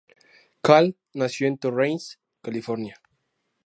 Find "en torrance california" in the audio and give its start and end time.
1.47-2.99